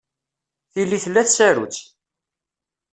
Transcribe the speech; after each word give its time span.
Tili 0.71 0.99
tella 1.03 1.23
tsarut. 1.27 1.75